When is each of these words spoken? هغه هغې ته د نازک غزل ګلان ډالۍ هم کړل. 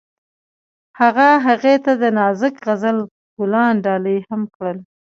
هغه 0.99 1.29
هغې 1.45 1.75
ته 1.85 1.91
د 2.01 2.03
نازک 2.17 2.53
غزل 2.65 2.97
ګلان 3.37 3.73
ډالۍ 3.85 4.17
هم 4.29 4.41
کړل. 4.55 4.77